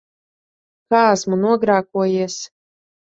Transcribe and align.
Kā 0.95 1.03
esmu 1.17 1.39
nogrēkojies? 1.43 2.39